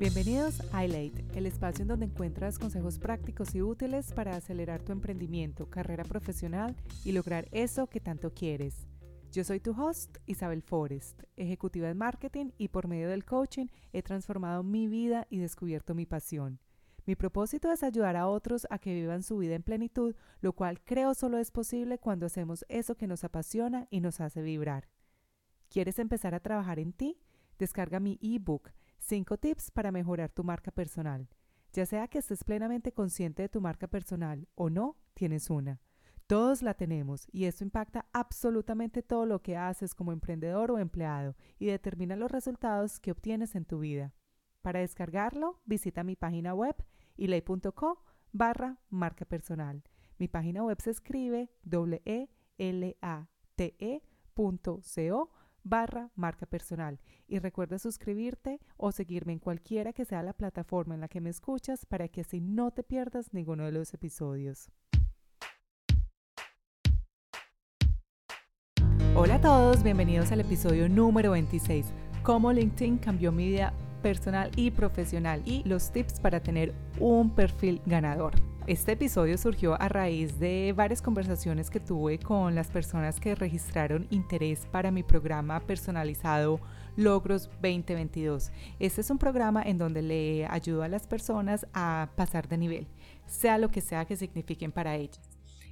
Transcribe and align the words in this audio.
Bienvenidos 0.00 0.62
a 0.72 0.86
iLate, 0.86 1.26
el 1.34 1.44
espacio 1.44 1.82
en 1.82 1.88
donde 1.88 2.06
encuentras 2.06 2.58
consejos 2.58 2.98
prácticos 2.98 3.54
y 3.54 3.60
útiles 3.60 4.14
para 4.14 4.34
acelerar 4.34 4.80
tu 4.80 4.92
emprendimiento, 4.92 5.68
carrera 5.68 6.04
profesional 6.04 6.74
y 7.04 7.12
lograr 7.12 7.48
eso 7.52 7.86
que 7.86 8.00
tanto 8.00 8.32
quieres. 8.32 8.88
Yo 9.30 9.44
soy 9.44 9.60
tu 9.60 9.72
host, 9.72 10.16
Isabel 10.24 10.62
Forrest, 10.62 11.24
ejecutiva 11.36 11.86
de 11.86 11.92
marketing 11.92 12.52
y 12.56 12.68
por 12.68 12.88
medio 12.88 13.10
del 13.10 13.26
coaching 13.26 13.66
he 13.92 14.02
transformado 14.02 14.62
mi 14.62 14.88
vida 14.88 15.26
y 15.28 15.36
descubierto 15.36 15.94
mi 15.94 16.06
pasión. 16.06 16.60
Mi 17.04 17.14
propósito 17.14 17.70
es 17.70 17.82
ayudar 17.82 18.16
a 18.16 18.26
otros 18.26 18.66
a 18.70 18.78
que 18.78 18.94
vivan 18.94 19.22
su 19.22 19.36
vida 19.36 19.54
en 19.54 19.62
plenitud, 19.62 20.14
lo 20.40 20.54
cual 20.54 20.80
creo 20.80 21.12
solo 21.12 21.36
es 21.36 21.50
posible 21.50 21.98
cuando 21.98 22.24
hacemos 22.24 22.64
eso 22.70 22.94
que 22.94 23.06
nos 23.06 23.22
apasiona 23.22 23.86
y 23.90 24.00
nos 24.00 24.22
hace 24.22 24.40
vibrar. 24.40 24.88
¿Quieres 25.68 25.98
empezar 25.98 26.34
a 26.34 26.40
trabajar 26.40 26.78
en 26.78 26.94
ti? 26.94 27.20
Descarga 27.58 28.00
mi 28.00 28.18
ebook 28.22 28.70
5 29.00 29.38
tips 29.38 29.70
para 29.70 29.90
mejorar 29.90 30.30
tu 30.30 30.44
marca 30.44 30.70
personal. 30.70 31.28
Ya 31.72 31.86
sea 31.86 32.08
que 32.08 32.18
estés 32.18 32.44
plenamente 32.44 32.92
consciente 32.92 33.42
de 33.42 33.48
tu 33.48 33.60
marca 33.60 33.86
personal 33.86 34.48
o 34.54 34.70
no, 34.70 34.96
tienes 35.14 35.50
una. 35.50 35.80
Todos 36.26 36.62
la 36.62 36.74
tenemos 36.74 37.26
y 37.32 37.46
esto 37.46 37.64
impacta 37.64 38.06
absolutamente 38.12 39.02
todo 39.02 39.26
lo 39.26 39.42
que 39.42 39.56
haces 39.56 39.94
como 39.94 40.12
emprendedor 40.12 40.70
o 40.70 40.78
empleado 40.78 41.34
y 41.58 41.66
determina 41.66 42.14
los 42.14 42.30
resultados 42.30 43.00
que 43.00 43.10
obtienes 43.10 43.56
en 43.56 43.64
tu 43.64 43.80
vida. 43.80 44.14
Para 44.62 44.80
descargarlo, 44.80 45.60
visita 45.64 46.04
mi 46.04 46.14
página 46.14 46.54
web 46.54 46.76
ilay.co 47.16 48.04
barra 48.32 48.78
marca 48.90 49.24
personal. 49.24 49.82
Mi 50.18 50.28
página 50.28 50.62
web 50.62 50.80
se 50.80 50.90
escribe 50.90 51.50
w 51.64 52.00
e 52.04 52.28
a 53.00 53.28
t 53.56 53.76
-E 53.78 54.02
barra 55.64 56.10
marca 56.14 56.46
personal. 56.46 57.00
Y 57.28 57.38
recuerda 57.38 57.78
suscribirte 57.78 58.60
o 58.76 58.92
seguirme 58.92 59.32
en 59.32 59.38
cualquiera 59.38 59.92
que 59.92 60.04
sea 60.04 60.22
la 60.22 60.32
plataforma 60.32 60.94
en 60.94 61.00
la 61.00 61.08
que 61.08 61.20
me 61.20 61.30
escuchas 61.30 61.86
para 61.86 62.08
que 62.08 62.22
así 62.22 62.40
no 62.40 62.70
te 62.70 62.82
pierdas 62.82 63.32
ninguno 63.32 63.64
de 63.64 63.72
los 63.72 63.94
episodios. 63.94 64.70
Hola 69.16 69.34
a 69.34 69.40
todos, 69.40 69.82
bienvenidos 69.82 70.32
al 70.32 70.40
episodio 70.40 70.88
número 70.88 71.32
26, 71.32 71.86
cómo 72.22 72.52
LinkedIn 72.52 72.98
cambió 72.98 73.32
mi 73.32 73.48
vida 73.48 73.74
personal 74.02 74.50
y 74.56 74.70
profesional 74.70 75.42
y 75.44 75.62
los 75.64 75.92
tips 75.92 76.20
para 76.20 76.40
tener 76.40 76.72
un 76.98 77.34
perfil 77.34 77.82
ganador. 77.86 78.49
Este 78.66 78.92
episodio 78.92 79.38
surgió 79.38 79.80
a 79.80 79.88
raíz 79.88 80.38
de 80.38 80.74
varias 80.76 81.00
conversaciones 81.00 81.70
que 81.70 81.80
tuve 81.80 82.18
con 82.18 82.54
las 82.54 82.68
personas 82.68 83.18
que 83.18 83.34
registraron 83.34 84.06
interés 84.10 84.66
para 84.70 84.90
mi 84.90 85.02
programa 85.02 85.60
personalizado 85.60 86.60
Logros 86.94 87.48
2022. 87.62 88.52
Este 88.78 89.00
es 89.00 89.10
un 89.10 89.18
programa 89.18 89.62
en 89.62 89.78
donde 89.78 90.02
le 90.02 90.46
ayudo 90.46 90.82
a 90.82 90.88
las 90.88 91.06
personas 91.06 91.66
a 91.72 92.10
pasar 92.16 92.48
de 92.48 92.58
nivel, 92.58 92.86
sea 93.26 93.56
lo 93.56 93.70
que 93.70 93.80
sea 93.80 94.04
que 94.04 94.16
signifiquen 94.16 94.72
para 94.72 94.94
ellas. 94.94 95.29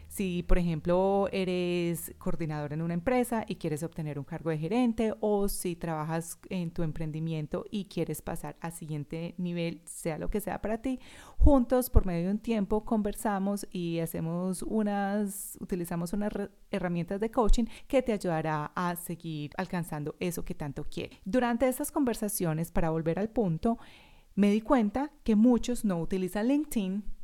Si, 0.08 0.42
por 0.42 0.58
ejemplo, 0.58 1.28
eres 1.32 2.14
coordinador 2.18 2.72
en 2.72 2.80
una 2.80 2.94
empresa 2.94 3.44
y 3.46 3.56
quieres 3.56 3.82
obtener 3.82 4.18
un 4.18 4.24
cargo 4.24 4.50
de 4.50 4.58
gerente 4.58 5.14
o 5.20 5.48
si 5.48 5.76
trabajas 5.76 6.38
en 6.48 6.70
tu 6.70 6.82
emprendimiento 6.82 7.64
y 7.70 7.84
quieres 7.84 8.22
pasar 8.22 8.56
al 8.60 8.72
siguiente 8.72 9.34
nivel, 9.36 9.82
sea 9.84 10.18
lo 10.18 10.30
que 10.30 10.40
sea 10.40 10.62
para 10.62 10.78
ti, 10.78 10.98
juntos 11.36 11.90
por 11.90 12.06
medio 12.06 12.26
de 12.26 12.32
un 12.32 12.38
tiempo 12.38 12.86
conversamos 12.86 13.66
y 13.70 13.98
hacemos 13.98 14.62
unas, 14.62 15.58
utilizamos 15.60 16.14
unas 16.14 16.32
herramientas 16.70 17.20
de 17.20 17.30
coaching 17.30 17.64
que 17.86 18.02
te 18.02 18.12
ayudará 18.12 18.72
a 18.74 18.96
seguir 18.96 19.52
alcanzando 19.58 20.16
eso 20.20 20.42
que 20.42 20.54
tanto 20.54 20.84
quieres. 20.84 21.18
Durante 21.26 21.68
estas 21.68 21.92
conversaciones, 21.92 22.72
para 22.72 22.90
volver 22.90 23.18
al 23.18 23.28
punto, 23.28 23.78
me 24.34 24.50
di 24.50 24.62
cuenta 24.62 25.10
que 25.22 25.36
muchos 25.36 25.84
no 25.84 26.00
utilizan 26.00 26.48
LinkedIn 26.48 27.17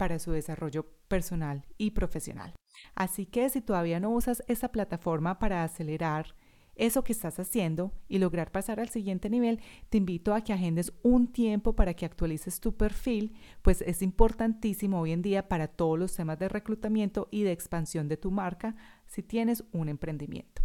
para 0.00 0.18
su 0.18 0.32
desarrollo 0.32 0.86
personal 1.08 1.66
y 1.76 1.90
profesional. 1.90 2.54
Así 2.94 3.26
que 3.26 3.50
si 3.50 3.60
todavía 3.60 4.00
no 4.00 4.08
usas 4.08 4.42
esa 4.48 4.72
plataforma 4.72 5.38
para 5.38 5.62
acelerar 5.62 6.34
eso 6.74 7.04
que 7.04 7.12
estás 7.12 7.38
haciendo 7.38 7.92
y 8.08 8.18
lograr 8.18 8.50
pasar 8.50 8.80
al 8.80 8.88
siguiente 8.88 9.28
nivel, 9.28 9.60
te 9.90 9.98
invito 9.98 10.32
a 10.32 10.40
que 10.40 10.54
agendes 10.54 10.94
un 11.02 11.30
tiempo 11.30 11.76
para 11.76 11.92
que 11.92 12.06
actualices 12.06 12.60
tu 12.60 12.74
perfil, 12.78 13.34
pues 13.60 13.82
es 13.82 14.00
importantísimo 14.00 14.98
hoy 15.02 15.12
en 15.12 15.20
día 15.20 15.50
para 15.50 15.68
todos 15.68 15.98
los 15.98 16.16
temas 16.16 16.38
de 16.38 16.48
reclutamiento 16.48 17.28
y 17.30 17.42
de 17.42 17.52
expansión 17.52 18.08
de 18.08 18.16
tu 18.16 18.30
marca 18.30 18.76
si 19.06 19.22
tienes 19.22 19.64
un 19.70 19.90
emprendimiento. 19.90 20.62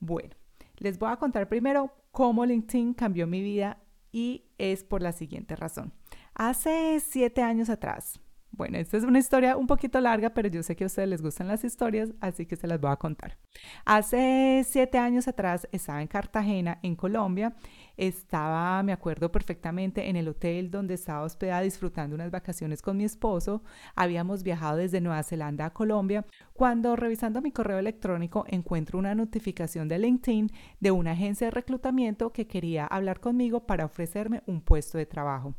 Bueno, 0.00 0.34
les 0.76 0.98
voy 0.98 1.10
a 1.10 1.16
contar 1.16 1.48
primero 1.48 1.94
cómo 2.10 2.44
LinkedIn 2.44 2.92
cambió 2.92 3.26
mi 3.26 3.40
vida 3.40 3.80
y 4.12 4.50
es 4.58 4.84
por 4.84 5.00
la 5.00 5.12
siguiente 5.12 5.56
razón. 5.56 5.94
Hace 6.34 7.00
siete 7.00 7.40
años 7.40 7.70
atrás, 7.70 8.20
bueno, 8.56 8.78
esta 8.78 8.96
es 8.96 9.04
una 9.04 9.18
historia 9.18 9.56
un 9.56 9.66
poquito 9.66 10.00
larga, 10.00 10.30
pero 10.30 10.48
yo 10.48 10.62
sé 10.62 10.76
que 10.76 10.84
a 10.84 10.86
ustedes 10.86 11.08
les 11.08 11.22
gustan 11.22 11.46
las 11.48 11.64
historias, 11.64 12.10
así 12.20 12.46
que 12.46 12.56
se 12.56 12.66
las 12.66 12.80
voy 12.80 12.90
a 12.90 12.96
contar. 12.96 13.36
Hace 13.84 14.64
siete 14.66 14.98
años 14.98 15.28
atrás 15.28 15.68
estaba 15.72 16.00
en 16.00 16.08
Cartagena, 16.08 16.78
en 16.82 16.96
Colombia. 16.96 17.54
Estaba, 17.96 18.82
me 18.82 18.92
acuerdo 18.92 19.30
perfectamente, 19.30 20.08
en 20.08 20.16
el 20.16 20.28
hotel 20.28 20.70
donde 20.70 20.94
estaba 20.94 21.22
hospedada 21.22 21.62
disfrutando 21.62 22.14
unas 22.14 22.30
vacaciones 22.30 22.82
con 22.82 22.96
mi 22.96 23.04
esposo. 23.04 23.62
Habíamos 23.94 24.42
viajado 24.42 24.78
desde 24.78 25.00
Nueva 25.00 25.22
Zelanda 25.22 25.66
a 25.66 25.72
Colombia, 25.72 26.24
cuando 26.52 26.96
revisando 26.96 27.42
mi 27.42 27.52
correo 27.52 27.78
electrónico 27.78 28.44
encuentro 28.48 28.98
una 28.98 29.14
notificación 29.14 29.88
de 29.88 29.98
LinkedIn 29.98 30.50
de 30.80 30.90
una 30.90 31.12
agencia 31.12 31.46
de 31.48 31.50
reclutamiento 31.52 32.32
que 32.32 32.46
quería 32.46 32.86
hablar 32.86 33.20
conmigo 33.20 33.66
para 33.66 33.84
ofrecerme 33.84 34.42
un 34.46 34.60
puesto 34.60 34.98
de 34.98 35.06
trabajo. 35.06 35.54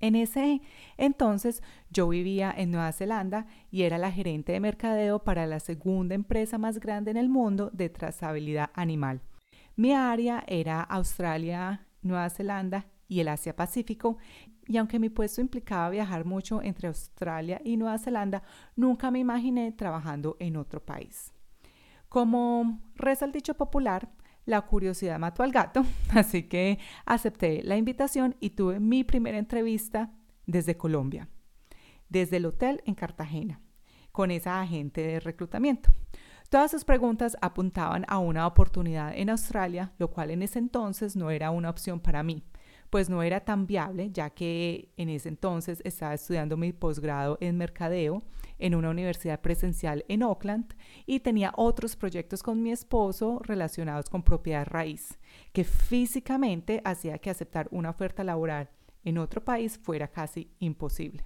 En 0.00 0.16
ese 0.16 0.60
entonces 0.96 1.62
yo 1.90 2.08
vivía 2.08 2.52
en 2.56 2.70
Nueva 2.70 2.92
Zelanda 2.92 3.46
y 3.70 3.82
era 3.82 3.98
la 3.98 4.12
gerente 4.12 4.52
de 4.52 4.60
mercadeo 4.60 5.24
para 5.24 5.46
la 5.46 5.60
segunda 5.60 6.14
empresa 6.14 6.58
más 6.58 6.78
grande 6.80 7.10
en 7.10 7.16
el 7.16 7.28
mundo 7.28 7.70
de 7.72 7.88
trazabilidad 7.88 8.70
animal. 8.74 9.22
Mi 9.76 9.92
área 9.92 10.44
era 10.46 10.80
Australia, 10.82 11.86
Nueva 12.02 12.28
Zelanda 12.30 12.86
y 13.08 13.20
el 13.20 13.28
Asia 13.28 13.56
Pacífico 13.56 14.18
y 14.66 14.76
aunque 14.76 14.98
mi 14.98 15.10
puesto 15.10 15.40
implicaba 15.40 15.90
viajar 15.90 16.24
mucho 16.24 16.62
entre 16.62 16.88
Australia 16.88 17.60
y 17.64 17.76
Nueva 17.76 17.98
Zelanda, 17.98 18.42
nunca 18.76 19.10
me 19.10 19.18
imaginé 19.18 19.72
trabajando 19.72 20.36
en 20.38 20.56
otro 20.56 20.80
país. 20.84 21.32
Como 22.08 22.80
reza 22.94 23.24
el 23.24 23.32
dicho 23.32 23.54
popular, 23.54 24.08
la 24.44 24.62
curiosidad 24.62 25.18
mató 25.18 25.42
al 25.42 25.52
gato, 25.52 25.84
así 26.10 26.44
que 26.44 26.78
acepté 27.06 27.62
la 27.62 27.76
invitación 27.76 28.36
y 28.40 28.50
tuve 28.50 28.80
mi 28.80 29.04
primera 29.04 29.38
entrevista 29.38 30.12
desde 30.46 30.76
Colombia, 30.76 31.28
desde 32.08 32.36
el 32.38 32.46
hotel 32.46 32.82
en 32.84 32.94
Cartagena, 32.94 33.60
con 34.12 34.30
esa 34.30 34.60
agente 34.60 35.02
de 35.02 35.20
reclutamiento. 35.20 35.90
Todas 36.50 36.70
sus 36.70 36.84
preguntas 36.84 37.36
apuntaban 37.40 38.04
a 38.06 38.18
una 38.18 38.46
oportunidad 38.46 39.16
en 39.16 39.30
Australia, 39.30 39.92
lo 39.98 40.10
cual 40.10 40.30
en 40.30 40.42
ese 40.42 40.58
entonces 40.58 41.16
no 41.16 41.30
era 41.30 41.50
una 41.50 41.70
opción 41.70 42.00
para 42.00 42.22
mí 42.22 42.44
pues 42.94 43.10
no 43.10 43.24
era 43.24 43.40
tan 43.40 43.66
viable, 43.66 44.12
ya 44.12 44.30
que 44.30 44.92
en 44.96 45.08
ese 45.08 45.28
entonces 45.28 45.82
estaba 45.84 46.14
estudiando 46.14 46.56
mi 46.56 46.72
posgrado 46.72 47.38
en 47.40 47.56
mercadeo 47.56 48.22
en 48.60 48.76
una 48.76 48.90
universidad 48.90 49.40
presencial 49.40 50.04
en 50.06 50.22
Oakland 50.22 50.76
y 51.04 51.18
tenía 51.18 51.52
otros 51.56 51.96
proyectos 51.96 52.44
con 52.44 52.62
mi 52.62 52.70
esposo 52.70 53.40
relacionados 53.42 54.08
con 54.08 54.22
propiedad 54.22 54.64
raíz, 54.64 55.18
que 55.52 55.64
físicamente 55.64 56.82
hacía 56.84 57.18
que 57.18 57.30
aceptar 57.30 57.66
una 57.72 57.90
oferta 57.90 58.22
laboral 58.22 58.70
en 59.02 59.18
otro 59.18 59.44
país 59.44 59.76
fuera 59.76 60.06
casi 60.06 60.52
imposible. 60.60 61.24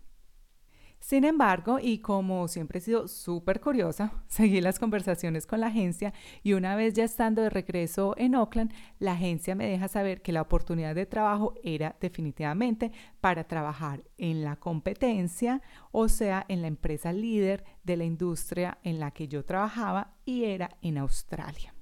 Sin 1.01 1.25
embargo, 1.25 1.79
y 1.81 1.99
como 1.99 2.49
siempre 2.49 2.79
he 2.79 2.83
sido 2.83 3.09
súper 3.09 3.61
curiosa, 3.61 4.13
seguí 4.27 4.61
las 4.61 4.79
conversaciones 4.79 5.47
con 5.47 5.61
la 5.61 5.69
agencia 5.69 6.13
y 6.43 6.55
una 6.55 6.77
vez 6.77 6.95
ya 6.95 7.05
estando 7.05 7.43
de 7.43 7.51
regreso 7.51 8.15
en 8.19 8.35
Oakland, 8.35 8.73
la 8.99 9.13
agencia 9.13 9.55
me 9.55 9.69
deja 9.69 9.89
saber 9.89 10.23
que 10.23 10.33
la 10.33 10.43
oportunidad 10.43 10.95
de 10.95 11.07
trabajo 11.07 11.55
era 11.63 11.97
definitivamente 12.01 12.93
para 13.21 13.45
trabajar 13.45 14.03
en 14.19 14.43
la 14.43 14.57
competencia, 14.57 15.63
o 15.93 16.09
sea, 16.09 16.45
en 16.49 16.63
la 16.63 16.69
empresa 16.69 17.13
líder 17.13 17.65
de 17.85 17.97
la 17.97 18.05
industria 18.05 18.79
en 18.83 18.99
la 19.01 19.13
que 19.13 19.29
yo 19.29 19.45
trabajaba 19.45 20.15
y 20.25 20.45
era 20.45 20.77
en 20.83 20.99
Australia. 20.99 21.75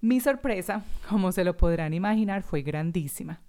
Mi 0.00 0.20
sorpresa, 0.20 0.84
como 1.08 1.32
se 1.32 1.44
lo 1.44 1.56
podrán 1.56 1.94
imaginar, 1.94 2.42
fue 2.42 2.62
grandísima. 2.62 3.40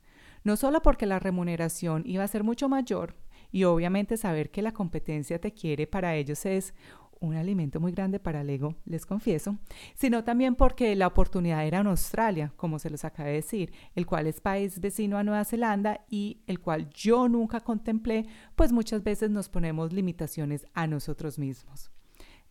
No 0.43 0.55
solo 0.55 0.81
porque 0.81 1.05
la 1.05 1.19
remuneración 1.19 2.03
iba 2.05 2.23
a 2.23 2.27
ser 2.27 2.43
mucho 2.43 2.69
mayor, 2.69 3.15
y 3.51 3.63
obviamente 3.63 4.17
saber 4.17 4.51
que 4.51 4.61
la 4.61 4.73
competencia 4.73 5.39
te 5.39 5.53
quiere 5.53 5.87
para 5.87 6.15
ellos 6.15 6.45
es 6.45 6.73
un 7.19 7.35
alimento 7.35 7.79
muy 7.79 7.91
grande 7.91 8.19
para 8.19 8.41
el 8.41 8.49
ego, 8.49 8.75
les 8.85 9.05
confieso, 9.05 9.57
sino 9.95 10.23
también 10.23 10.55
porque 10.55 10.95
la 10.95 11.07
oportunidad 11.07 11.65
era 11.65 11.79
en 11.79 11.87
Australia, 11.87 12.53
como 12.55 12.79
se 12.79 12.89
los 12.89 13.03
acabé 13.03 13.29
de 13.29 13.35
decir, 13.35 13.73
el 13.95 14.05
cual 14.05 14.27
es 14.27 14.39
país 14.39 14.79
vecino 14.79 15.17
a 15.17 15.23
Nueva 15.23 15.43
Zelanda 15.43 16.05
y 16.09 16.41
el 16.47 16.59
cual 16.59 16.89
yo 16.91 17.27
nunca 17.27 17.59
contemplé, 17.59 18.25
pues 18.55 18.71
muchas 18.71 19.03
veces 19.03 19.29
nos 19.29 19.49
ponemos 19.49 19.91
limitaciones 19.91 20.65
a 20.73 20.87
nosotros 20.87 21.37
mismos. 21.37 21.91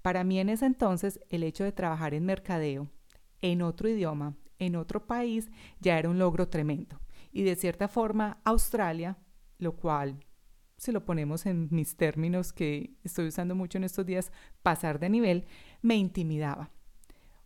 Para 0.02 0.22
mí 0.22 0.38
en 0.38 0.48
ese 0.50 0.66
entonces 0.66 1.20
el 1.30 1.42
hecho 1.42 1.64
de 1.64 1.72
trabajar 1.72 2.14
en 2.14 2.26
mercadeo, 2.26 2.88
en 3.40 3.62
otro 3.62 3.88
idioma, 3.88 4.36
en 4.58 4.76
otro 4.76 5.06
país, 5.06 5.50
ya 5.80 5.98
era 5.98 6.08
un 6.08 6.18
logro 6.18 6.48
tremendo 6.48 7.00
Y 7.32 7.42
de 7.42 7.56
cierta 7.56 7.88
forma, 7.88 8.38
Australia, 8.44 9.16
lo 9.58 9.76
cual, 9.76 10.18
si 10.78 10.92
lo 10.92 11.04
ponemos 11.04 11.44
en 11.44 11.68
mis 11.70 11.96
términos 11.96 12.52
que 12.52 12.94
estoy 13.02 13.26
usando 13.26 13.54
mucho 13.54 13.78
en 13.78 13.84
estos 13.84 14.06
días, 14.06 14.32
pasar 14.62 14.98
de 14.98 15.10
nivel, 15.10 15.46
me 15.82 15.96
intimidaba. 15.96 16.70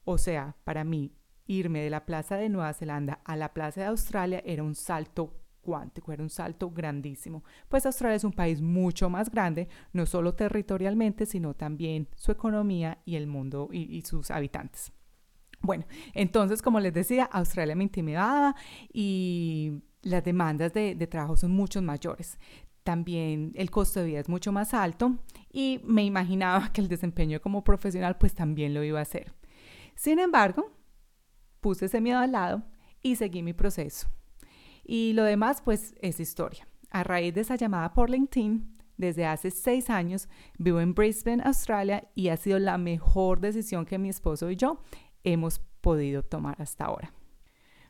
O 0.04 0.18
sea, 0.18 0.54
para 0.64 0.84
mí, 0.84 1.12
irme 1.46 1.80
de 1.80 1.90
la 1.90 2.04
plaza 2.04 2.36
de 2.36 2.50
Nueva 2.50 2.74
Zelanda 2.74 3.20
a 3.24 3.34
la 3.36 3.52
plaza 3.54 3.80
de 3.80 3.86
Australia 3.86 4.42
era 4.44 4.62
un 4.62 4.74
salto 4.74 5.42
cuántico, 5.62 6.12
era 6.12 6.22
un 6.22 6.28
salto 6.28 6.70
grandísimo. 6.70 7.42
Pues 7.68 7.86
Australia 7.86 8.16
es 8.16 8.24
un 8.24 8.32
país 8.32 8.60
mucho 8.60 9.08
más 9.08 9.30
grande, 9.30 9.68
no 9.92 10.04
solo 10.04 10.34
territorialmente, 10.34 11.24
sino 11.24 11.54
también 11.54 12.08
su 12.16 12.32
economía 12.32 12.98
y 13.06 13.16
el 13.16 13.26
mundo 13.26 13.70
y, 13.72 14.02
sus 14.02 14.30
habitantes. 14.30 14.92
Bueno, 15.60 15.86
entonces, 16.12 16.60
como 16.60 16.80
les 16.80 16.92
decía, 16.92 17.24
Australia 17.32 17.76
me 17.76 17.84
intimidaba 17.84 18.56
y 18.92 19.80
las 20.02 20.24
demandas 20.24 20.74
de, 20.74 20.96
de 20.96 21.06
trabajo 21.06 21.36
son 21.36 21.52
mucho 21.52 21.80
mayores. 21.80 22.38
También 22.82 23.52
el 23.54 23.70
costo 23.70 24.00
de 24.00 24.06
vida 24.06 24.20
es 24.20 24.28
mucho 24.28 24.52
más 24.52 24.74
alto 24.74 25.16
y 25.52 25.80
me 25.84 26.04
imaginaba 26.04 26.72
que 26.72 26.80
el 26.80 26.88
desempeño 26.88 27.40
como 27.40 27.62
profesional 27.62 28.18
pues 28.18 28.34
también 28.34 28.74
lo 28.74 28.82
iba 28.82 28.98
a 28.98 29.02
hacer. 29.02 29.32
Sin 29.94 30.18
embargo, 30.18 30.72
puse 31.60 31.86
ese 31.86 32.00
miedo 32.00 32.18
al 32.18 32.32
lado 32.32 32.62
y 33.02 33.16
seguí 33.16 33.42
mi 33.42 33.52
proceso. 33.52 34.08
Y 34.84 35.12
lo 35.12 35.24
demás, 35.24 35.62
pues, 35.62 35.94
es 36.00 36.20
historia. 36.20 36.66
A 36.90 37.04
raíz 37.04 37.34
de 37.34 37.42
esa 37.42 37.56
llamada 37.56 37.92
por 37.92 38.10
LinkedIn, 38.10 38.78
desde 38.96 39.26
hace 39.26 39.50
seis 39.50 39.90
años 39.90 40.28
vivo 40.58 40.80
en 40.80 40.94
Brisbane, 40.94 41.42
Australia, 41.44 42.08
y 42.14 42.28
ha 42.28 42.36
sido 42.36 42.58
la 42.58 42.78
mejor 42.78 43.40
decisión 43.40 43.86
que 43.86 43.98
mi 43.98 44.08
esposo 44.08 44.50
y 44.50 44.56
yo 44.56 44.82
hemos 45.24 45.60
podido 45.80 46.22
tomar 46.22 46.60
hasta 46.60 46.84
ahora. 46.84 47.12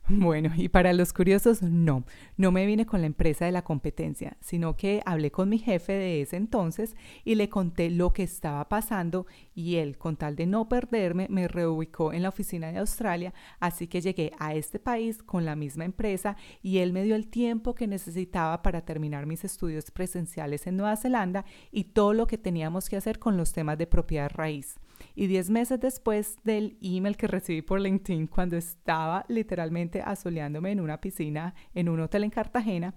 Bueno, 0.09 0.51
y 0.57 0.69
para 0.69 0.93
los 0.93 1.13
curiosos, 1.13 1.63
no, 1.63 2.05
no 2.37 2.53
me 2.53 2.67
vine 2.67 2.87
con 2.87 3.01
la 3.01 3.07
empresa 3.07 3.45
de 3.45 3.53
la 3.53 3.63
competencia, 3.63 4.37
sino 4.41 4.77
que 4.77 5.01
hablé 5.07 5.31
con 5.31 5.49
mi 5.49 5.59
jefe 5.59 5.93
de 5.93 6.21
ese 6.21 6.37
entonces 6.37 6.97
y 7.25 7.37
le 7.37 7.49
conté 7.49 7.89
lo 7.91 8.13
que 8.13 8.25
estaba 8.25 8.69
pasando 8.69 9.27
y 9.55 9.77
él, 9.77 9.97
con 9.99 10.17
tal 10.17 10.35
de 10.35 10.47
no 10.47 10.69
perderme, 10.69 11.27
me 11.31 11.47
reubicó 11.47 12.13
en 12.13 12.23
la 12.23 12.31
oficina 12.31 12.73
de 12.73 12.79
Australia, 12.79 13.33
así 13.61 13.87
que 13.87 14.01
llegué 14.01 14.33
a 14.39 14.55
este 14.55 14.79
país 14.79 15.23
con 15.23 15.45
la 15.45 15.57
misma 15.57 15.85
empresa 15.85 16.37
y 16.63 16.79
él 16.79 16.93
me 16.93 17.05
dio 17.05 17.15
el 17.15 17.29
tiempo 17.29 17.75
que 17.75 17.87
necesitaba 17.87 18.63
para 18.63 18.85
terminar 18.85 19.27
mis 19.27 19.45
estudios 19.45 19.91
presenciales 19.91 20.67
en 20.67 20.77
Nueva 20.77 20.97
Zelanda 20.97 21.45
y 21.71 21.85
todo 21.85 22.13
lo 22.13 22.27
que 22.27 22.39
teníamos 22.39 22.89
que 22.89 22.97
hacer 22.97 23.19
con 23.19 23.37
los 23.37 23.53
temas 23.53 23.79
de 23.79 23.87
propiedad 23.87 24.31
raíz. 24.35 24.79
Y 25.15 25.27
diez 25.27 25.51
meses 25.51 25.81
después 25.81 26.37
del 26.45 26.79
email 26.81 27.17
que 27.17 27.27
recibí 27.27 27.63
por 27.63 27.81
LinkedIn 27.81 28.27
cuando 28.27 28.57
estaba 28.57 29.25
literalmente 29.29 30.01
asoleándome 30.01 30.73
en 30.73 30.81
una 30.81 31.01
piscina 31.01 31.55
en 31.75 31.89
un 31.89 32.01
hotel 32.01 32.25
en 32.25 32.31
Cartagena, 32.31 32.95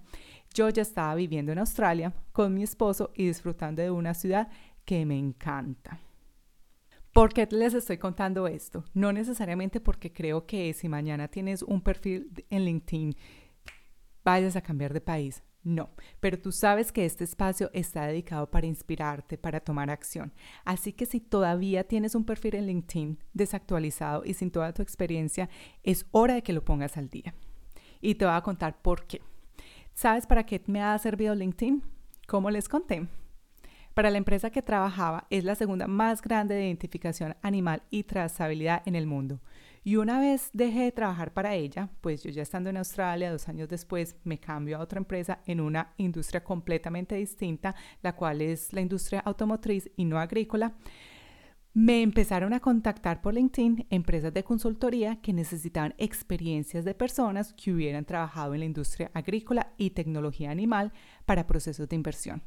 yo 0.54 0.68
ya 0.68 0.82
estaba 0.82 1.14
viviendo 1.14 1.52
en 1.52 1.58
Australia 1.58 2.12
con 2.32 2.54
mi 2.54 2.62
esposo 2.62 3.12
y 3.14 3.26
disfrutando 3.26 3.82
de 3.82 3.90
una 3.90 4.14
ciudad 4.14 4.48
que 4.84 5.04
me 5.04 5.18
encanta. 5.18 6.00
¿Por 7.12 7.32
qué 7.32 7.48
les 7.50 7.72
estoy 7.72 7.96
contando 7.96 8.46
esto? 8.46 8.84
No 8.92 9.10
necesariamente 9.12 9.80
porque 9.80 10.12
creo 10.12 10.46
que 10.46 10.72
si 10.74 10.88
mañana 10.88 11.28
tienes 11.28 11.62
un 11.62 11.80
perfil 11.80 12.30
en 12.50 12.64
LinkedIn, 12.64 13.16
vayas 14.22 14.54
a 14.54 14.60
cambiar 14.60 14.92
de 14.92 15.00
país. 15.00 15.42
No, 15.66 15.90
pero 16.20 16.38
tú 16.38 16.52
sabes 16.52 16.92
que 16.92 17.04
este 17.04 17.24
espacio 17.24 17.70
está 17.72 18.06
dedicado 18.06 18.48
para 18.48 18.68
inspirarte, 18.68 19.36
para 19.36 19.58
tomar 19.58 19.90
acción. 19.90 20.32
Así 20.64 20.92
que 20.92 21.06
si 21.06 21.18
todavía 21.18 21.82
tienes 21.82 22.14
un 22.14 22.24
perfil 22.24 22.54
en 22.54 22.68
LinkedIn 22.68 23.18
desactualizado 23.32 24.24
y 24.24 24.34
sin 24.34 24.52
toda 24.52 24.72
tu 24.72 24.82
experiencia, 24.82 25.48
es 25.82 26.06
hora 26.12 26.34
de 26.34 26.42
que 26.44 26.52
lo 26.52 26.64
pongas 26.64 26.96
al 26.96 27.08
día. 27.08 27.34
Y 28.00 28.14
te 28.14 28.24
voy 28.24 28.36
a 28.36 28.42
contar 28.42 28.80
por 28.80 29.08
qué. 29.08 29.22
¿Sabes 29.92 30.28
para 30.28 30.46
qué 30.46 30.62
me 30.68 30.80
ha 30.80 30.96
servido 31.00 31.34
LinkedIn? 31.34 31.82
Como 32.28 32.48
les 32.50 32.68
conté, 32.68 33.08
para 33.92 34.10
la 34.10 34.18
empresa 34.18 34.50
que 34.50 34.62
trabajaba 34.62 35.26
es 35.30 35.42
la 35.42 35.56
segunda 35.56 35.88
más 35.88 36.22
grande 36.22 36.54
de 36.54 36.66
identificación 36.66 37.34
animal 37.42 37.82
y 37.90 38.04
trazabilidad 38.04 38.84
en 38.86 38.94
el 38.94 39.08
mundo. 39.08 39.40
Y 39.86 39.94
una 39.94 40.18
vez 40.18 40.50
dejé 40.52 40.80
de 40.80 40.90
trabajar 40.90 41.32
para 41.32 41.54
ella, 41.54 41.88
pues 42.00 42.20
yo 42.20 42.30
ya 42.30 42.42
estando 42.42 42.68
en 42.70 42.76
Australia, 42.76 43.30
dos 43.30 43.48
años 43.48 43.68
después, 43.68 44.16
me 44.24 44.40
cambio 44.40 44.76
a 44.76 44.80
otra 44.80 44.98
empresa 44.98 45.38
en 45.46 45.60
una 45.60 45.94
industria 45.96 46.42
completamente 46.42 47.14
distinta, 47.14 47.76
la 48.02 48.16
cual 48.16 48.42
es 48.42 48.72
la 48.72 48.80
industria 48.80 49.20
automotriz 49.20 49.88
y 49.96 50.04
no 50.04 50.18
agrícola. 50.18 50.74
Me 51.72 52.02
empezaron 52.02 52.52
a 52.52 52.58
contactar 52.58 53.20
por 53.20 53.34
LinkedIn 53.34 53.86
empresas 53.90 54.34
de 54.34 54.42
consultoría 54.42 55.20
que 55.20 55.32
necesitaban 55.32 55.94
experiencias 55.98 56.84
de 56.84 56.94
personas 56.94 57.52
que 57.52 57.72
hubieran 57.72 58.04
trabajado 58.04 58.54
en 58.54 58.60
la 58.60 58.66
industria 58.66 59.12
agrícola 59.14 59.72
y 59.76 59.90
tecnología 59.90 60.50
animal 60.50 60.92
para 61.26 61.46
procesos 61.46 61.88
de 61.88 61.94
inversión. 61.94 62.42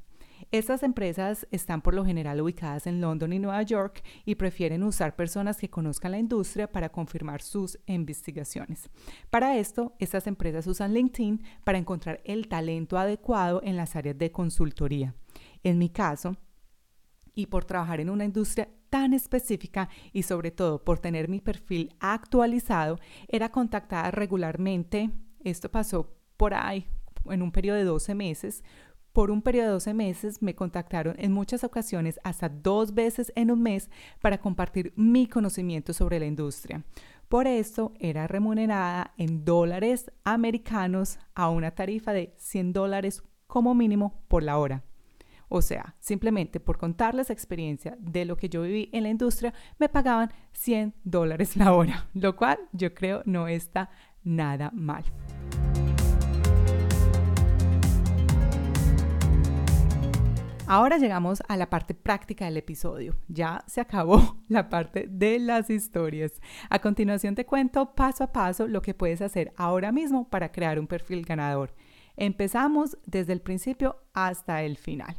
Estas 0.52 0.84
empresas 0.84 1.48
están 1.52 1.82
por 1.82 1.94
lo 1.94 2.06
general 2.06 2.42
ubicadas 2.42 2.88
en 2.88 3.02
London 3.02 3.34
y 3.34 3.40
Nueva 3.40 3.62
York 3.64 4.04
y 4.26 4.36
prefieren 4.36 4.84
usar 4.84 5.16
personas 5.16 5.58
que 5.58 5.70
conozcan 5.70 6.12
la 6.12 6.20
industria 6.20 6.72
para 6.72 6.90
confirmar 6.90 7.42
sus 7.42 7.80
investigaciones. 7.86 8.90
Para 9.30 9.58
esto, 9.58 9.96
estas 10.00 10.28
empresas 10.28 10.68
usan 10.68 10.94
LinkedIn 10.94 11.44
para 11.64 11.78
encontrar 11.78 12.22
el 12.26 12.48
talento 12.48 12.98
adecuado 12.98 13.62
en 13.64 13.78
las 13.78 13.96
áreas 13.96 14.18
de 14.18 14.32
consultoría. 14.32 15.16
En 15.64 15.78
mi 15.78 15.90
caso, 15.90 16.36
y 17.36 17.46
por 17.46 17.66
trabajar 17.66 18.00
en 18.00 18.10
una 18.10 18.26
industria 18.26 18.70
tan 18.90 19.14
específica 19.14 19.90
y 20.12 20.24
sobre 20.24 20.52
todo 20.52 20.84
por 20.84 21.00
tener 21.00 21.30
mi 21.30 21.40
perfil 21.42 21.96
actualizado, 22.00 23.00
era 23.28 23.50
contactada 23.50 24.12
regularmente, 24.12 25.12
esto 25.44 25.70
pasó 25.70 26.16
por 26.38 26.54
ahí 26.54 26.88
en 27.26 27.42
un 27.42 27.52
periodo 27.52 27.78
de 27.78 27.84
12 27.84 28.16
meses, 28.16 28.64
por 29.14 29.32
un 29.32 29.42
periodo 29.42 29.68
de 29.68 29.74
12 29.74 29.94
meses 29.94 30.42
me 30.42 30.56
contactaron 30.56 31.16
en 31.18 31.32
muchas 31.32 31.64
ocasiones, 31.64 32.20
hasta 32.24 32.50
dos 32.50 32.94
veces 32.94 33.32
en 33.36 33.52
un 33.52 33.62
mes, 33.62 33.90
para 34.22 34.40
compartir 34.40 34.94
mi 34.96 35.28
conocimiento 35.28 35.94
sobre 35.94 36.20
la 36.20 36.26
industria. 36.26 36.84
Por 37.28 37.46
esto 37.46 37.94
era 38.00 38.28
remunerada 38.28 39.14
en 39.18 39.46
dólares 39.46 40.12
americanos 40.24 41.20
a 41.36 41.50
una 41.50 41.72
tarifa 41.72 42.12
de 42.12 42.34
100 42.38 42.74
dólares 42.74 43.24
como 43.46 43.76
mínimo 43.76 44.24
por 44.28 44.44
la 44.44 44.58
hora. 44.58 44.84
O 45.48 45.62
sea, 45.62 45.96
simplemente 46.00 46.60
por 46.60 46.78
contarles 46.78 47.30
experiencia 47.30 47.98
de 48.00 48.26
lo 48.26 48.38
que 48.38 48.50
yo 48.50 48.62
viví 48.62 48.90
en 48.94 49.04
la 49.04 49.10
industria, 49.10 49.54
me 49.80 49.90
pagaban 49.90 50.32
100 50.54 50.94
dólares 51.04 51.58
la 51.58 51.74
hora, 51.74 52.08
lo 52.14 52.36
cual 52.36 52.60
yo 52.72 52.94
creo 52.94 53.24
no 53.26 53.48
está 53.48 53.90
nada 54.24 54.70
mal. 54.74 55.04
Ahora 60.72 61.00
llegamos 61.00 61.42
a 61.48 61.58
la 61.58 61.68
parte 61.68 61.96
práctica 61.96 62.46
del 62.46 62.58
episodio. 62.58 63.16
Ya 63.28 63.64
se 63.66 63.82
acabó 63.82 64.38
la 64.48 64.70
parte 64.70 65.08
de 65.10 65.40
las 65.40 65.72
historias. 65.72 66.34
A 66.70 66.78
continuación 66.78 67.34
te 67.34 67.48
cuento 67.48 67.96
paso 67.96 68.26
a 68.26 68.32
paso 68.32 68.68
lo 68.68 68.84
que 68.84 68.94
puedes 68.94 69.20
hacer 69.24 69.52
ahora 69.58 69.92
mismo 69.92 70.30
para 70.30 70.52
crear 70.52 70.80
un 70.80 70.86
perfil 70.86 71.26
ganador. 71.26 71.74
Empezamos 72.18 73.00
desde 73.08 73.34
el 73.34 73.42
principio 73.42 73.98
hasta 74.14 74.62
el 74.62 74.78
final. 74.78 75.16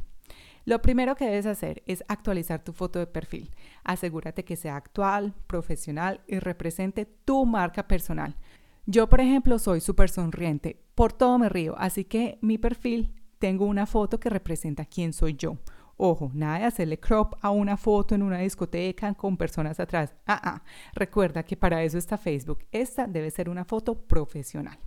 Lo 0.63 0.81
primero 0.81 1.17
que 1.17 1.25
debes 1.25 1.47
hacer 1.47 1.83
es 1.85 2.01
actualizar 2.07 2.63
tu 2.63 2.71
foto 2.71 2.99
de 2.99 3.07
perfil. 3.07 3.51
Asegúrate 3.83 4.45
que 4.45 4.55
sea 4.55 4.77
actual, 4.77 5.33
profesional 5.47 6.21
y 6.27 6.39
represente 6.39 7.05
tu 7.25 7.45
marca 7.45 7.89
personal. 7.89 8.37
Yo, 8.85 9.09
por 9.09 9.19
ejemplo, 9.19 9.59
soy 9.59 9.81
súper 9.81 10.09
sonriente, 10.09 10.81
por 10.95 11.11
todo 11.11 11.37
me 11.37 11.49
río, 11.49 11.75
así 11.77 12.05
que 12.05 12.39
mi 12.41 12.57
perfil 12.57 13.20
tengo 13.41 13.65
una 13.65 13.87
foto 13.87 14.19
que 14.19 14.29
representa 14.29 14.85
quién 14.85 15.13
soy 15.13 15.33
yo. 15.33 15.57
Ojo, 15.97 16.29
nada 16.33 16.59
de 16.59 16.65
hacerle 16.65 16.99
crop 16.99 17.33
a 17.41 17.49
una 17.49 17.75
foto 17.75 18.13
en 18.13 18.21
una 18.21 18.37
discoteca 18.37 19.15
con 19.15 19.35
personas 19.35 19.79
atrás. 19.79 20.13
Ah, 20.27 20.39
ah. 20.43 20.63
Recuerda 20.93 21.43
que 21.43 21.57
para 21.57 21.83
eso 21.83 21.97
está 21.97 22.17
Facebook. 22.17 22.59
Esta 22.71 23.07
debe 23.07 23.31
ser 23.31 23.49
una 23.49 23.65
foto 23.65 23.99
profesional. 23.99 24.77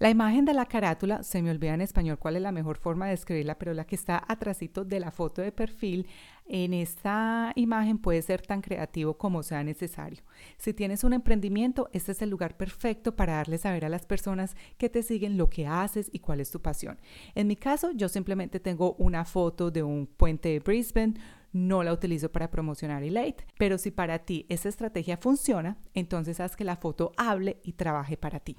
La 0.00 0.10
imagen 0.10 0.44
de 0.44 0.54
la 0.54 0.66
carátula, 0.66 1.22
se 1.22 1.40
me 1.40 1.50
olvida 1.50 1.74
en 1.74 1.80
español 1.80 2.18
cuál 2.18 2.36
es 2.36 2.42
la 2.42 2.52
mejor 2.52 2.78
forma 2.78 3.06
de 3.06 3.14
escribirla, 3.14 3.58
pero 3.58 3.74
la 3.74 3.84
que 3.84 3.96
está 3.96 4.24
atrásito 4.26 4.84
de 4.84 5.00
la 5.00 5.10
foto 5.12 5.40
de 5.42 5.52
perfil, 5.52 6.06
en 6.48 6.74
esta 6.74 7.52
imagen 7.54 7.98
puede 7.98 8.22
ser 8.22 8.42
tan 8.42 8.62
creativo 8.62 9.18
como 9.18 9.42
sea 9.42 9.62
necesario. 9.62 10.22
Si 10.56 10.72
tienes 10.72 11.04
un 11.04 11.12
emprendimiento, 11.12 11.88
este 11.92 12.12
es 12.12 12.22
el 12.22 12.30
lugar 12.30 12.56
perfecto 12.56 13.14
para 13.16 13.34
darle 13.34 13.58
saber 13.58 13.84
a 13.84 13.88
las 13.88 14.06
personas 14.06 14.56
que 14.76 14.88
te 14.88 15.02
siguen 15.02 15.36
lo 15.36 15.50
que 15.50 15.66
haces 15.66 16.08
y 16.12 16.20
cuál 16.20 16.40
es 16.40 16.50
tu 16.50 16.60
pasión. 16.60 16.98
En 17.34 17.46
mi 17.46 17.56
caso, 17.56 17.90
yo 17.92 18.08
simplemente 18.08 18.60
tengo 18.60 18.94
una 18.94 19.24
foto 19.24 19.70
de 19.70 19.82
un 19.82 20.06
puente 20.06 20.48
de 20.48 20.60
Brisbane, 20.60 21.14
no 21.52 21.82
la 21.82 21.92
utilizo 21.92 22.30
para 22.30 22.50
promocionar 22.50 23.02
Elate, 23.02 23.46
pero 23.58 23.78
si 23.78 23.90
para 23.90 24.18
ti 24.20 24.46
esa 24.48 24.68
estrategia 24.68 25.16
funciona, 25.16 25.78
entonces 25.94 26.40
haz 26.40 26.56
que 26.56 26.64
la 26.64 26.76
foto 26.76 27.12
hable 27.16 27.60
y 27.62 27.72
trabaje 27.72 28.16
para 28.16 28.40
ti. 28.40 28.56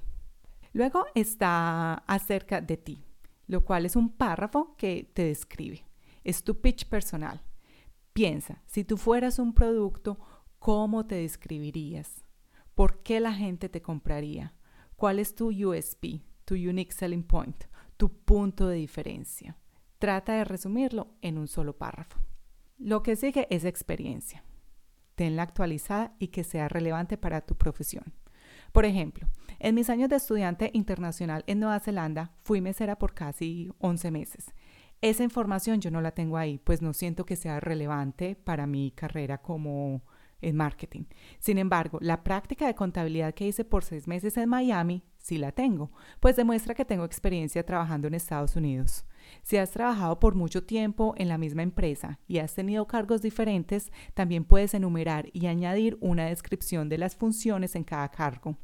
Luego 0.74 1.05
está 1.15 1.93
acerca 2.08 2.62
de 2.62 2.77
ti, 2.77 3.03
lo 3.48 3.63
cual 3.63 3.86
es 3.86 3.96
un 3.96 4.10
párrafo 4.10 4.75
que 4.77 5.10
te 5.13 5.24
describe. 5.24 5.84
Es 6.24 6.43
tu 6.43 6.62
pitch 6.62 6.88
personal. 6.88 7.41
Piensa, 8.19 8.61
si 8.65 8.83
tú 8.83 8.97
fueras 8.97 9.39
un 9.39 9.53
producto, 9.53 10.19
¿cómo 10.59 11.05
te 11.05 11.15
describirías? 11.15 12.25
¿Por 12.75 13.01
qué 13.01 13.21
la 13.21 13.31
gente 13.31 13.69
te 13.69 13.81
compraría? 13.81 14.53
¿Cuál 14.97 15.19
es 15.19 15.35
tu 15.35 15.47
USP? 15.47 16.21
tu 16.43 16.55
unique 16.55 16.91
selling 16.91 17.23
point, 17.23 17.63
tu 17.95 18.09
punto 18.09 18.67
de 18.67 18.75
diferencia. 18.75 19.55
Trata 19.99 20.33
de 20.33 20.43
resumirlo 20.43 21.15
en 21.21 21.38
un 21.38 21.47
solo 21.47 21.77
párrafo. 21.77 22.19
Lo 22.77 23.03
que 23.03 23.15
sigue 23.15 23.47
es 23.49 23.63
experiencia. 23.63 24.43
Tenla 25.15 25.43
actualizada 25.43 26.13
y 26.19 26.27
que 26.27 26.43
sea 26.43 26.67
relevante 26.67 27.17
para 27.17 27.39
tu 27.39 27.55
profesión. 27.55 28.13
Por 28.73 28.83
ejemplo, 28.83 29.29
en 29.59 29.75
mis 29.75 29.89
años 29.89 30.09
de 30.09 30.17
estudiante 30.17 30.71
internacional 30.73 31.45
en 31.47 31.61
Nueva 31.61 31.79
Zelanda 31.79 32.33
fui 32.43 32.59
mesera 32.59 32.97
por 32.97 33.13
casi 33.13 33.71
11 33.79 34.11
meses. 34.11 34.53
Esa 35.01 35.24
información 35.24 35.79
yo 35.79 35.91
no 35.91 36.01
la 36.01 36.12
tengo 36.12 36.38
ahí, 36.38 36.58
pues 36.58 36.82
no 36.82 36.94
siento 36.94 37.25
que 37.25 37.38
sea 37.38 37.60
relevante 37.60 38.36
para 38.36 38.68
mi 38.68 38.91
carrera 38.91 39.41
como 39.41 40.03
en 40.41 40.56
marketing. 40.56 41.06
Sin 41.39 41.58
embargo, 41.58 42.00
la 42.01 42.24
práctica 42.24 42.68
de 42.68 42.75
contabilidad 42.75 43.34
que 43.34 43.48
hice 43.48 43.65
por 43.65 43.84
seis 43.84 44.08
meses 44.08 44.38
en 44.38 44.50
Miami 44.50 45.03
sí 45.18 45.38
la 45.38 45.51
tengo, 45.51 45.91
pues 46.20 46.36
demuestra 46.36 46.74
que 46.74 46.86
tengo 46.86 47.06
experiencia 47.06 47.65
trabajando 47.65 48.08
en 48.08 48.13
Estados 48.13 48.56
Unidos. 48.56 49.06
Si 49.44 49.58
has 49.58 49.72
trabajado 49.72 50.20
por 50.20 50.36
mucho 50.36 50.63
tiempo 50.63 51.13
en 51.18 51.27
la 51.27 51.38
misma 51.38 51.62
empresa 51.62 52.20
y 52.27 52.39
has 52.39 52.56
tenido 52.56 52.88
cargos 52.88 53.22
diferentes, 53.22 53.91
también 54.13 54.44
puedes 54.44 54.74
enumerar 54.74 55.29
y 55.34 55.48
añadir 55.48 55.98
una 56.01 56.25
descripción 56.25 56.89
de 56.89 56.98
las 56.98 57.15
funciones 57.15 57.75
en 57.75 57.84
cada 57.84 58.10
cargo. 58.10 58.58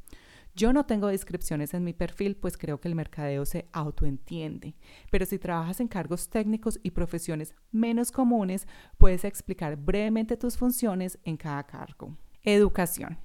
Yo 0.55 0.71
no 0.71 0.85
tengo 0.85 1.07
descripciones 1.07 1.73
en 1.73 1.83
mi 1.83 1.91
perfil, 1.91 2.37
pues 2.37 2.57
creo 2.57 2.79
que 2.79 2.87
el 2.87 2.95
mercadeo 2.95 3.45
se 3.45 3.67
autoentiende. 3.73 4.75
Pero 5.11 5.25
si 5.25 5.37
trabajas 5.37 5.81
en 5.81 5.89
cargos 5.89 6.29
técnicos 6.29 6.79
y 6.81 6.91
profesiones 6.91 7.53
menos 7.71 8.09
comunes, 8.09 8.65
puedes 8.97 9.25
explicar 9.25 9.75
brevemente 9.75 10.37
tus 10.37 10.55
funciones 10.55 11.19
en 11.25 11.35
cada 11.35 11.63
cargo. 11.63 12.15
Educación. 12.41 13.17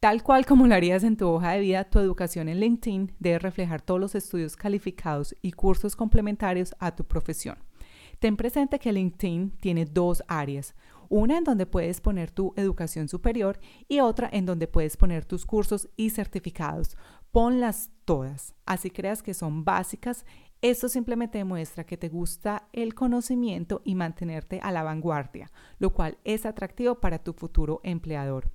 Tal 0.00 0.22
cual 0.22 0.46
como 0.46 0.66
lo 0.66 0.74
harías 0.74 1.04
en 1.04 1.18
tu 1.18 1.28
hoja 1.28 1.52
de 1.52 1.60
vida, 1.60 1.84
tu 1.84 1.98
educación 1.98 2.48
en 2.48 2.58
LinkedIn 2.58 3.12
debe 3.18 3.38
reflejar 3.38 3.82
todos 3.82 4.00
los 4.00 4.14
estudios 4.14 4.56
calificados 4.56 5.36
y 5.42 5.52
cursos 5.52 5.94
complementarios 5.94 6.74
a 6.78 6.96
tu 6.96 7.04
profesión. 7.04 7.58
Ten 8.18 8.36
presente 8.36 8.78
que 8.78 8.92
LinkedIn 8.92 9.50
tiene 9.60 9.84
dos 9.84 10.22
áreas, 10.26 10.74
una 11.12 11.36
en 11.36 11.44
donde 11.44 11.66
puedes 11.66 12.00
poner 12.00 12.30
tu 12.30 12.54
educación 12.56 13.06
superior 13.06 13.60
y 13.86 14.00
otra 14.00 14.30
en 14.32 14.46
donde 14.46 14.66
puedes 14.66 14.96
poner 14.96 15.26
tus 15.26 15.44
cursos 15.44 15.90
y 15.94 16.08
certificados. 16.08 16.96
Ponlas 17.30 17.90
todas, 18.06 18.54
así 18.64 18.90
creas 18.90 19.22
que 19.22 19.34
son 19.34 19.62
básicas. 19.62 20.24
Esto 20.62 20.88
simplemente 20.88 21.36
demuestra 21.36 21.84
que 21.84 21.98
te 21.98 22.08
gusta 22.08 22.66
el 22.72 22.94
conocimiento 22.94 23.82
y 23.84 23.94
mantenerte 23.94 24.58
a 24.62 24.72
la 24.72 24.82
vanguardia, 24.84 25.52
lo 25.78 25.92
cual 25.92 26.16
es 26.24 26.46
atractivo 26.46 26.94
para 26.94 27.18
tu 27.22 27.34
futuro 27.34 27.80
empleador. 27.84 28.50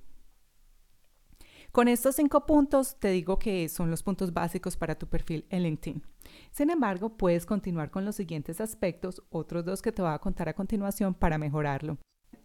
Con 1.70 1.86
estos 1.86 2.16
cinco 2.16 2.44
puntos 2.44 2.98
te 2.98 3.10
digo 3.10 3.38
que 3.38 3.68
son 3.68 3.88
los 3.88 4.02
puntos 4.02 4.32
básicos 4.32 4.76
para 4.76 4.98
tu 4.98 5.06
perfil 5.06 5.46
en 5.50 5.62
LinkedIn. 5.62 6.02
Sin 6.50 6.70
embargo, 6.70 7.16
puedes 7.16 7.46
continuar 7.46 7.92
con 7.92 8.04
los 8.04 8.16
siguientes 8.16 8.60
aspectos, 8.60 9.22
otros 9.30 9.64
dos 9.64 9.80
que 9.80 9.92
te 9.92 10.02
voy 10.02 10.10
a 10.10 10.18
contar 10.18 10.48
a 10.48 10.54
continuación 10.54 11.14
para 11.14 11.38
mejorarlo. 11.38 11.98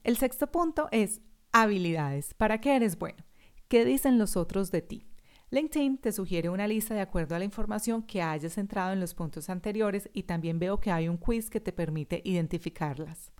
El 0.03 0.17
sexto 0.17 0.47
punto 0.47 0.89
es 0.91 1.21
habilidades. 1.53 2.33
¿Para 2.33 2.59
qué 2.59 2.75
eres 2.75 2.99
bueno? 2.99 3.23
¿Qué 3.69 3.85
dicen 3.85 4.17
los 4.17 4.35
otros 4.35 4.69
de 4.69 4.81
ti? 4.81 5.07
LinkedIn 5.49 5.97
te 5.97 6.11
sugiere 6.11 6.49
una 6.49 6.67
lista 6.67 6.93
de 6.93 6.99
acuerdo 6.99 7.35
a 7.35 7.39
la 7.39 7.45
información 7.45 8.03
que 8.03 8.21
hayas 8.21 8.57
entrado 8.57 8.91
en 8.91 8.99
los 8.99 9.13
puntos 9.13 9.49
anteriores 9.49 10.09
y 10.11 10.23
también 10.23 10.59
veo 10.59 10.81
que 10.81 10.91
hay 10.91 11.07
un 11.07 11.15
quiz 11.15 11.49
que 11.49 11.61
te 11.61 11.71
permite 11.71 12.21
identificarlas. 12.25 13.31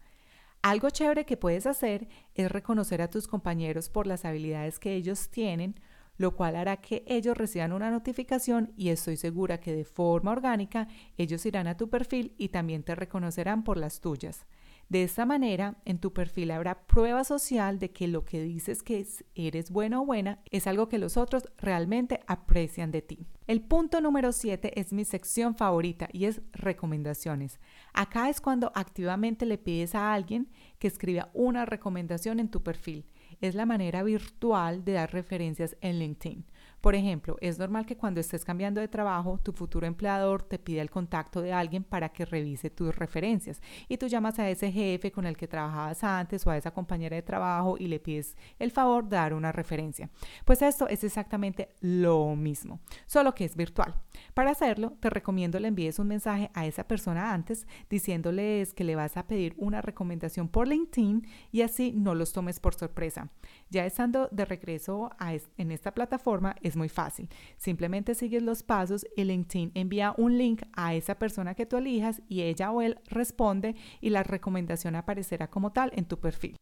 Algo 0.61 0.89
chévere 0.89 1.25
que 1.25 1.35
puedes 1.35 1.65
hacer 1.65 2.07
es 2.33 2.49
reconocer 2.49 3.01
a 3.01 3.09
tus 3.09 3.27
compañeros 3.27 3.89
por 3.89 4.07
las 4.07 4.23
habilidades 4.23 4.79
que 4.79 4.93
ellos 4.93 5.29
tienen, 5.29 5.75
lo 6.15 6.33
cual 6.33 6.55
hará 6.55 6.77
que 6.77 7.03
ellos 7.07 7.35
reciban 7.35 7.73
una 7.73 7.91
notificación 7.91 8.71
y 8.77 8.87
estoy 8.87 9.17
segura 9.17 9.59
que 9.59 9.75
de 9.75 9.83
forma 9.83 10.31
orgánica 10.31 10.87
ellos 11.17 11.45
irán 11.45 11.67
a 11.67 11.75
tu 11.75 11.89
perfil 11.89 12.35
y 12.37 12.49
también 12.49 12.83
te 12.83 12.95
reconocerán 12.95 13.65
por 13.65 13.75
las 13.75 13.99
tuyas. 13.99 14.45
De 14.93 15.01
esta 15.01 15.25
manera, 15.25 15.77
en 15.85 15.97
tu 15.97 16.13
perfil 16.13 16.51
habrá 16.51 16.85
prueba 16.85 17.23
social 17.23 17.79
de 17.79 17.89
que 17.89 18.07
lo 18.07 18.25
que 18.25 18.43
dices 18.43 18.83
que 18.83 19.03
eres 19.33 19.71
bueno 19.71 20.03
o 20.03 20.05
buena 20.05 20.43
es 20.51 20.67
algo 20.67 20.87
que 20.87 20.99
los 20.99 21.17
otros 21.17 21.49
realmente 21.57 22.19
aprecian 22.27 22.91
de 22.91 23.01
ti. 23.01 23.25
El 23.47 23.61
punto 23.61 24.01
número 24.01 24.31
7 24.31 24.79
es 24.79 24.93
mi 24.93 25.03
sección 25.03 25.55
favorita 25.55 26.09
y 26.13 26.25
es 26.25 26.43
recomendaciones. 26.51 27.59
Acá 27.91 28.29
es 28.29 28.39
cuando 28.39 28.71
activamente 28.75 29.47
le 29.47 29.57
pides 29.57 29.95
a 29.95 30.13
alguien 30.13 30.51
que 30.77 30.89
escriba 30.89 31.31
una 31.33 31.65
recomendación 31.65 32.39
en 32.39 32.49
tu 32.49 32.61
perfil. 32.61 33.07
Es 33.41 33.55
la 33.55 33.65
manera 33.65 34.03
virtual 34.03 34.85
de 34.85 34.91
dar 34.91 35.11
referencias 35.11 35.75
en 35.81 35.97
LinkedIn. 35.97 36.45
Por 36.83 36.95
ejemplo, 36.95 37.37
es 37.39 37.59
normal 37.59 37.85
que 37.85 37.95
cuando 37.95 38.19
estés 38.19 38.43
cambiando 38.43 38.81
de 38.81 38.89
trabajo, 38.89 39.39
tu 39.41 39.53
futuro 39.53 39.87
empleador 39.87 40.43
te 40.43 40.59
pida 40.59 40.81
el 40.81 40.89
contacto 40.89 41.41
de 41.41 41.53
alguien 41.53 41.85
para 41.85 42.09
que 42.09 42.25
revise 42.25 42.69
tus 42.69 42.93
referencias 42.93 43.61
y 43.87 43.95
tú 43.95 44.07
llamas 44.07 44.37
a 44.37 44.49
ese 44.49 44.69
jefe 44.69 45.09
con 45.09 45.25
el 45.25 45.37
que 45.37 45.47
trabajabas 45.47 46.03
antes 46.03 46.45
o 46.45 46.49
a 46.49 46.57
esa 46.57 46.71
compañera 46.71 47.15
de 47.15 47.21
trabajo 47.21 47.77
y 47.79 47.87
le 47.87 48.01
pides 48.01 48.35
el 48.59 48.71
favor 48.71 49.07
de 49.07 49.15
dar 49.15 49.33
una 49.33 49.53
referencia. 49.53 50.09
Pues 50.43 50.61
esto 50.61 50.89
es 50.89 51.05
exactamente 51.05 51.69
lo 51.79 52.35
mismo, 52.35 52.81
solo 53.05 53.33
que 53.33 53.45
es 53.45 53.55
virtual. 53.55 53.95
Para 54.33 54.51
hacerlo, 54.51 54.97
te 54.99 55.09
recomiendo 55.09 55.61
le 55.61 55.69
envíes 55.69 55.99
un 55.99 56.09
mensaje 56.09 56.51
a 56.53 56.65
esa 56.65 56.85
persona 56.85 57.33
antes 57.33 57.65
diciéndoles 57.89 58.73
que 58.73 58.83
le 58.83 58.97
vas 58.97 59.15
a 59.15 59.25
pedir 59.25 59.55
una 59.57 59.81
recomendación 59.81 60.49
por 60.49 60.67
LinkedIn 60.67 61.25
y 61.49 61.61
así 61.61 61.93
no 61.93 62.13
los 62.13 62.33
tomes 62.33 62.59
por 62.59 62.75
sorpresa. 62.75 63.29
Ya 63.73 63.87
estando 63.87 64.29
de 64.31 64.45
regreso 64.45 65.09
en 65.57 65.71
esta 65.71 65.95
plataforma, 65.95 66.55
es 66.61 66.75
muy 66.75 66.89
fácil. 66.89 67.27
Simplemente 67.57 68.13
sigues 68.13 68.43
los 68.43 68.61
pasos 68.61 69.03
y 69.17 69.23
LinkedIn 69.23 69.71
envía 69.73 70.13
un 70.15 70.37
link 70.37 70.61
a 70.73 70.93
esa 70.93 71.15
persona 71.15 71.55
que 71.55 71.65
tú 71.65 71.77
elijas 71.77 72.21
y 72.29 72.43
ella 72.43 72.71
o 72.71 72.83
él 72.83 72.99
responde 73.07 73.75
y 73.99 74.11
la 74.11 74.21
recomendación 74.21 74.95
aparecerá 74.95 75.49
como 75.49 75.71
tal 75.71 75.91
en 75.95 76.05
tu 76.05 76.19
perfil. 76.19 76.55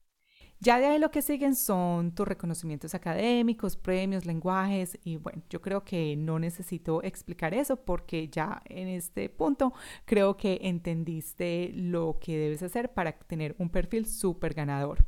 Ya 0.62 0.80
de 0.80 0.86
ahí 0.86 1.00
lo 1.00 1.12
que 1.12 1.22
siguen 1.22 1.58
son 1.58 2.16
tus 2.16 2.26
reconocimientos 2.26 2.96
académicos, 2.96 3.76
premios, 3.76 4.26
lenguajes 4.26 4.98
y 5.04 5.18
bueno, 5.18 5.44
yo 5.50 5.60
creo 5.60 5.84
que 5.84 6.16
no 6.16 6.40
necesito 6.40 7.04
explicar 7.04 7.54
eso 7.54 7.76
porque 7.84 8.30
ya 8.30 8.62
en 8.70 8.88
este 8.88 9.28
punto 9.28 9.74
creo 10.06 10.38
que 10.38 10.62
entendiste 10.64 11.74
lo 11.76 12.20
que 12.22 12.38
debes 12.38 12.64
hacer 12.64 12.94
para 12.94 13.12
tener 13.12 13.54
un 13.60 13.70
perfil 13.70 14.06
súper 14.06 14.54
ganador. 14.54 15.06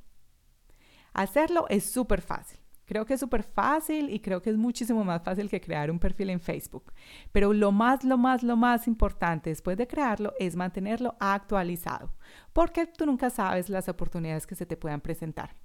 Hacerlo 1.14 1.66
es 1.70 1.86
súper 1.86 2.22
fácil. 2.22 2.60
Creo 2.86 3.06
que 3.06 3.14
es 3.14 3.20
súper 3.20 3.44
fácil 3.44 4.10
y 4.10 4.20
creo 4.20 4.42
que 4.42 4.50
es 4.50 4.58
muchísimo 4.58 5.04
más 5.06 5.24
fácil 5.24 5.50
que 5.50 5.62
crear 5.62 5.90
un 5.90 6.00
perfil 6.00 6.32
en 6.32 6.42
Facebook. 6.42 6.92
Pero 7.32 7.54
lo 7.54 7.72
más, 7.72 8.04
lo 8.04 8.18
más, 8.18 8.44
lo 8.44 8.58
más 8.58 8.88
importante 8.88 9.50
después 9.50 9.78
de 9.78 9.88
crearlo 9.88 10.34
es 10.38 10.56
mantenerlo 10.56 11.16
actualizado, 11.20 12.14
porque 12.52 12.86
tú 12.86 13.06
nunca 13.06 13.30
sabes 13.30 13.70
las 13.70 13.88
oportunidades 13.88 14.46
que 14.46 14.56
se 14.56 14.66
te 14.66 14.76
puedan 14.76 15.00
presentar. 15.00 15.56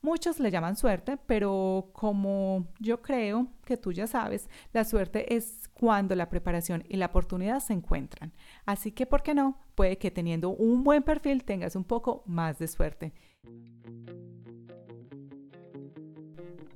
Muchos 0.00 0.40
le 0.40 0.50
llaman 0.50 0.76
suerte, 0.76 1.18
pero 1.26 1.90
como 1.92 2.66
yo 2.80 3.02
creo 3.02 3.46
que 3.64 3.76
tú 3.76 3.92
ya 3.92 4.06
sabes, 4.06 4.48
la 4.72 4.84
suerte 4.84 5.36
es 5.36 5.68
cuando 5.74 6.16
la 6.16 6.28
preparación 6.28 6.84
y 6.88 6.96
la 6.96 7.06
oportunidad 7.06 7.60
se 7.60 7.74
encuentran. 7.74 8.32
Así 8.66 8.90
que, 8.90 9.06
¿por 9.06 9.22
qué 9.22 9.34
no? 9.34 9.60
Puede 9.76 9.98
que 9.98 10.10
teniendo 10.10 10.50
un 10.50 10.82
buen 10.82 11.02
perfil 11.02 11.44
tengas 11.44 11.76
un 11.76 11.84
poco 11.84 12.24
más 12.26 12.58
de 12.58 12.66
suerte. 12.66 13.12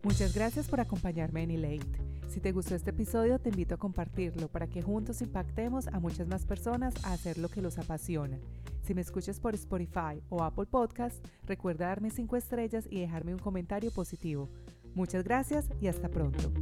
Muchas 0.07 0.33
gracias 0.33 0.69
por 0.69 0.79
acompañarme 0.79 1.43
en 1.43 1.51
Elate. 1.51 1.99
Si 2.29 2.39
te 2.39 2.53
gustó 2.53 2.77
este 2.77 2.91
episodio, 2.91 3.41
te 3.41 3.49
invito 3.49 3.75
a 3.75 3.77
compartirlo 3.77 4.47
para 4.47 4.69
que 4.69 4.81
juntos 4.81 5.21
impactemos 5.21 5.89
a 5.89 5.99
muchas 5.99 6.29
más 6.29 6.45
personas 6.45 6.95
a 7.03 7.13
hacer 7.13 7.39
lo 7.39 7.49
que 7.49 7.61
los 7.61 7.77
apasiona. 7.77 8.39
Si 8.85 8.95
me 8.95 9.01
escuchas 9.01 9.41
por 9.41 9.57
Spotify 9.57 10.23
o 10.29 10.45
Apple 10.45 10.67
Podcast, 10.67 11.17
recuerda 11.45 11.89
darme 11.89 12.11
5 12.11 12.37
estrellas 12.37 12.87
y 12.89 13.01
dejarme 13.01 13.35
un 13.35 13.41
comentario 13.41 13.91
positivo. 13.91 14.49
Muchas 14.95 15.25
gracias 15.25 15.69
y 15.81 15.89
hasta 15.89 16.09
pronto. 16.09 16.53